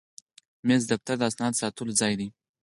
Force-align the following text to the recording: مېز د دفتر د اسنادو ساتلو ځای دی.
مېز 0.67 0.83
د 0.85 0.87
دفتر 0.91 1.15
د 1.19 1.23
اسنادو 1.29 1.59
ساتلو 1.61 1.93
ځای 2.01 2.13
دی. 2.19 2.27